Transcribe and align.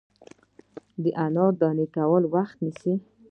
د 1.01 1.03
انار 1.25 1.53
دانې 1.61 1.85
کول 1.95 2.23
وخت 2.35 2.55
نیسي. 2.65 2.93